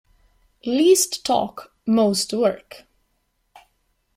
[0.65, 2.85] Least talk most work.